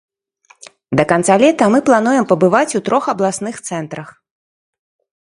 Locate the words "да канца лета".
0.99-1.67